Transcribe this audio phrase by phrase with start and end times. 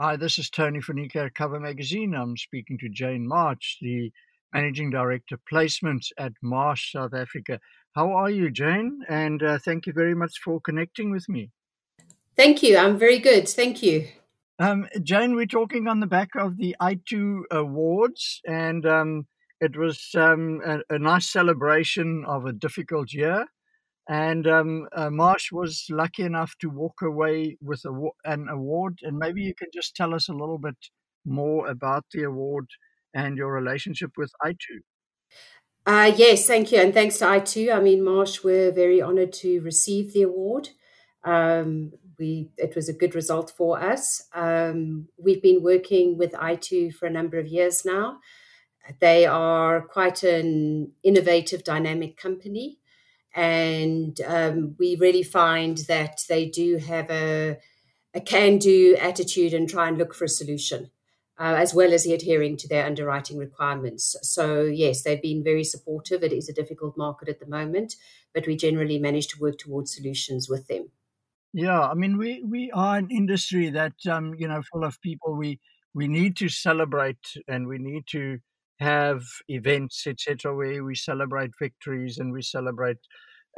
[0.00, 2.14] Hi, this is Tony from Eco Cover Magazine.
[2.14, 4.12] I'm speaking to Jane March, the
[4.52, 7.60] Managing Director Placements at Marsh South Africa.
[7.94, 9.00] How are you, Jane?
[9.08, 11.50] And uh, thank you very much for connecting with me.
[12.36, 12.76] Thank you.
[12.76, 13.48] I'm very good.
[13.48, 14.08] Thank you.
[14.58, 19.26] Um, Jane, we're talking on the back of the iTOO Awards, and um,
[19.60, 23.46] it was um, a, a, nice celebration of a difficult year.
[24.08, 28.98] And um, uh, Marsh was lucky enough to walk away with a, an award.
[29.02, 30.76] And maybe you can just tell us a little bit
[31.24, 32.66] more about the award
[33.14, 34.80] and your relationship with iTOO.
[35.86, 36.80] Uh, yes, thank you.
[36.80, 37.74] And thanks to iTOO.
[37.74, 40.70] I mean, Marsh, we're very honored to receive the award.
[41.24, 44.28] Um, we it was a good result for us.
[44.34, 48.18] Um, we've been working with iTOO for a number of years now.
[49.00, 52.78] They are quite an innovative, dynamic company.
[53.34, 57.58] And um, we really find that they do have a,
[58.14, 60.90] a can do attitude and try and look for a solution,
[61.36, 64.14] uh, as well as adhering to their underwriting requirements.
[64.22, 66.22] So, yes, they've been very supportive.
[66.22, 67.96] It is a difficult market at the moment,
[68.32, 70.90] but we generally manage to work towards solutions with them.
[71.52, 75.36] Yeah, I mean, we, we are an industry that, um, you know, full of people.
[75.36, 75.58] We,
[75.92, 78.38] we need to celebrate and we need to
[78.80, 82.98] have events, etc., where we celebrate victories and we celebrate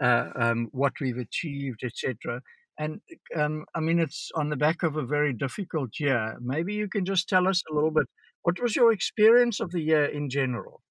[0.02, 2.40] uh, um, what we've achieved, etc.
[2.78, 3.00] And
[3.34, 6.36] um, I mean, it's on the back of a very difficult year.
[6.40, 8.06] Maybe you can just tell us a little bit.
[8.42, 10.82] What was your experience of the year in general?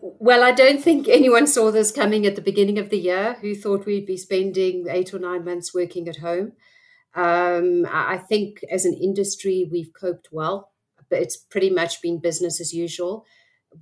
[0.00, 3.36] Well, I don't think anyone saw this coming at the beginning of the year.
[3.40, 6.52] Who thought we'd be spending eight or nine months working at home?
[7.14, 10.72] Um, I think as an industry, we've coped well
[11.10, 13.24] but it's pretty much been business as usual.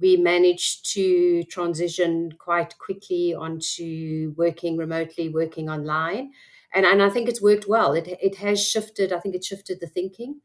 [0.01, 6.33] We managed to transition quite quickly onto working remotely, working online.
[6.75, 7.93] And, and I think it's worked well.
[7.93, 10.41] It, it has shifted, I think it shifted the thinking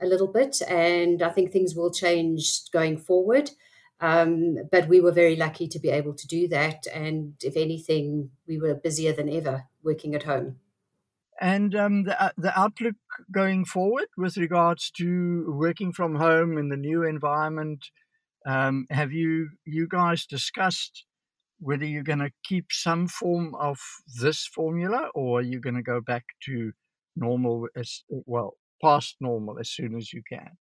[0.00, 0.62] a little bit.
[0.66, 3.50] And I think things will change going forward.
[4.00, 6.86] Um, but we were very lucky to be able to do that.
[6.94, 10.56] And if anything, we were busier than ever working at home.
[11.40, 12.96] And um, the, uh, the outlook
[13.32, 17.84] going forward with regards to working from home in the new environment,
[18.46, 21.04] um, have you you guys discussed
[21.60, 23.78] whether you're going to keep some form of
[24.20, 26.72] this formula or are you going to go back to
[27.16, 30.56] normal as well past normal as soon as you can?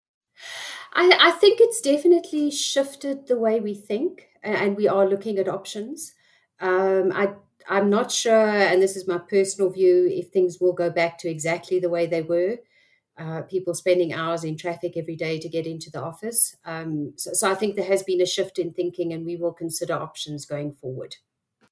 [0.94, 5.48] I, I think it's definitely shifted the way we think, and we are looking at
[5.48, 6.14] options.
[6.60, 7.34] Um, I
[7.68, 11.30] I'm not sure, and this is my personal view, if things will go back to
[11.30, 12.58] exactly the way they were.
[13.18, 16.54] Uh, people spending hours in traffic every day to get into the office.
[16.66, 19.54] Um, so, so, I think there has been a shift in thinking, and we will
[19.54, 21.16] consider options going forward.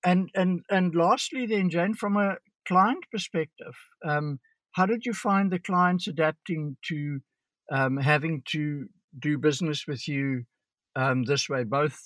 [0.05, 3.75] And and and lastly, then Jane, from a client perspective,
[4.05, 4.39] um,
[4.71, 7.19] how did you find the clients adapting to
[7.71, 8.87] um, having to
[9.19, 10.45] do business with you
[10.95, 11.99] um, this way, both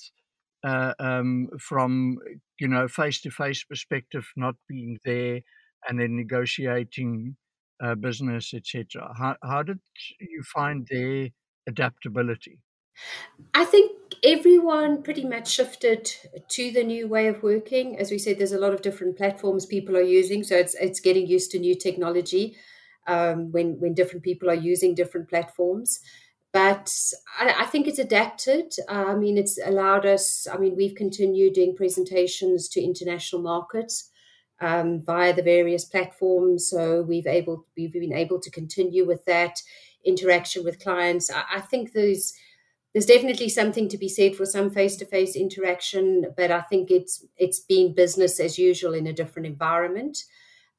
[0.64, 2.18] uh, um, from
[2.60, 5.42] you know face to face perspective, not being there,
[5.88, 7.38] and then negotiating
[7.84, 9.14] uh, business, etc.
[9.18, 9.80] How how did
[10.20, 11.30] you find their
[11.68, 12.60] adaptability?
[13.54, 13.92] I think
[14.24, 16.12] everyone pretty much shifted
[16.50, 17.98] to the new way of working.
[18.00, 21.00] As we said, there's a lot of different platforms people are using, so it's it's
[21.00, 22.58] getting used to new technology
[23.08, 26.00] um, when when different people are using different platforms
[26.54, 26.94] but
[27.40, 28.74] I, I, think it's adapted.
[28.88, 30.48] I mean, it's allowed us.
[30.52, 34.10] I mean, we've continued doing presentations to international markets
[34.62, 39.62] um, via the various platforms, so we've able we've been able to continue with that
[40.06, 41.30] interaction with clients.
[41.32, 42.34] I, I think there's
[42.94, 47.60] there's definitely something to be said for some face-to-face interaction, but I think it's it's
[47.60, 50.24] been business as usual in a different environment.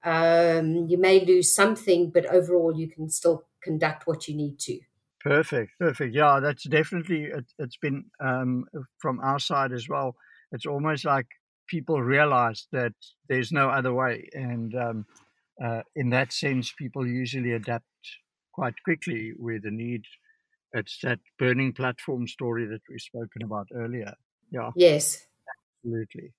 [0.02, 4.80] Um, you may lose something, but overall, you can still conduct what you need to.
[5.20, 6.14] Perfect, perfect.
[6.14, 8.64] Yeah, that's definitely it, has been um,
[8.98, 10.14] from our side as well.
[10.52, 11.26] It's almost like
[11.68, 12.92] people realize that
[13.28, 15.06] there's no other way, and um,
[15.62, 17.84] uh, in that sense, people usually adapt
[18.52, 20.02] quite quickly where the need.
[20.72, 24.14] It's that burning platform story that we've spoken about earlier.
[24.50, 24.70] Yeah.
[24.76, 25.26] Yes.
[25.84, 26.32] Absolutely.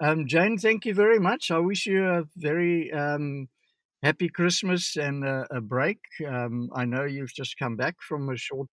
[0.00, 1.50] Um, Jane, thank you very much.
[1.50, 3.48] I wish you a very um,
[4.02, 5.98] happy Christmas and a, a break.
[6.26, 8.68] Um, I know you've just come back from a short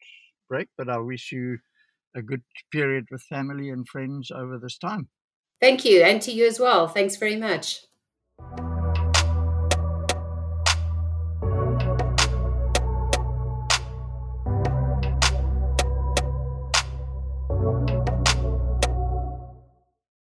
[0.49, 1.57] break, but I wish you
[2.15, 2.41] a good
[2.71, 5.09] period with family and friends over this time.
[5.61, 6.87] Thank you, and to you as well.
[6.87, 7.81] Thanks very much.